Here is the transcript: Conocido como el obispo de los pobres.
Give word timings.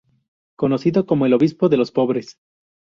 Conocido 0.55 1.05
como 1.05 1.27
el 1.27 1.33
obispo 1.35 1.69
de 1.69 1.77
los 1.77 1.91
pobres. 1.91 2.39